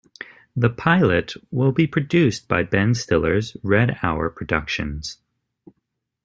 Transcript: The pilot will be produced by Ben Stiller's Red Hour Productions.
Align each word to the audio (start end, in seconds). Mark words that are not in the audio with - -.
The 0.55 0.71
pilot 0.71 1.35
will 1.51 1.71
be 1.71 1.85
produced 1.85 2.47
by 2.47 2.63
Ben 2.63 2.95
Stiller's 2.95 3.55
Red 3.61 3.99
Hour 4.01 4.31
Productions. 4.31 5.19